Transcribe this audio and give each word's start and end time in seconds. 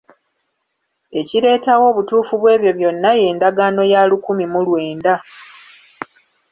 Ekireetawo 1.19 1.83
obutuufu 1.91 2.33
bw'ebyo 2.41 2.71
byonna 2.77 3.09
y'endagaano 3.19 3.81
ya 3.91 4.01
lukumi 4.09 4.45
mu 4.53 4.59
lwenda. 4.67 5.15